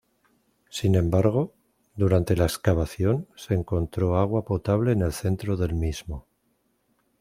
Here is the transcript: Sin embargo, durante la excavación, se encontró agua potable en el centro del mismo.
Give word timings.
Sin 0.71 0.95
embargo, 0.95 1.53
durante 1.93 2.35
la 2.35 2.45
excavación, 2.45 3.27
se 3.35 3.53
encontró 3.53 4.17
agua 4.17 4.43
potable 4.45 4.93
en 4.93 5.03
el 5.03 5.13
centro 5.13 5.57
del 5.57 5.75
mismo. 5.75 6.25